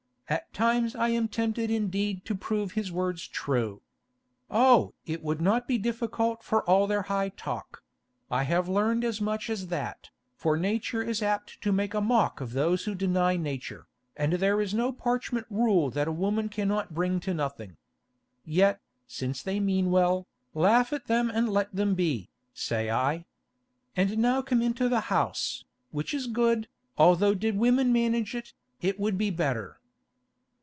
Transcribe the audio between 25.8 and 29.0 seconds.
which is good, although did women manage it, it